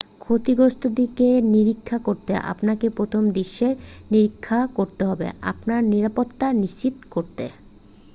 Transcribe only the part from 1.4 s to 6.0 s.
নিরীক্ষা করতে আপনাকে প্রথমে দৃশ্যের নিরীক্ষা করতে হবে আপনার